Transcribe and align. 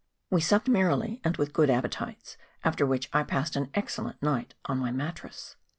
We 0.31 0.41
supped 0.41 0.67
merrily 0.67 1.21
and 1.23 1.37
with 1.37 1.53
good 1.53 1.69
appetites, 1.69 2.35
after 2.63 2.87
which 2.87 3.07
I 3.13 3.21
passed 3.21 3.55
an 3.55 3.69
excellent 3.75 4.19
night 4.19 4.55
on 4.65 4.79
my 4.79 4.89
mat 4.91 5.17
trass. 5.17 5.57